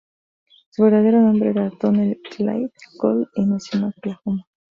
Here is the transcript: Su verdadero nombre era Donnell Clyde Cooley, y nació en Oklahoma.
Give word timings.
Su 0.71 0.81
verdadero 0.81 1.21
nombre 1.21 1.51
era 1.51 1.69
Donnell 1.79 2.19
Clyde 2.27 2.71
Cooley, 2.97 3.27
y 3.35 3.45
nació 3.45 3.77
en 3.77 3.85
Oklahoma. 3.85 4.47